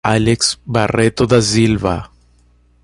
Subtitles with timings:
[0.07, 2.09] Alex Barreto da Silva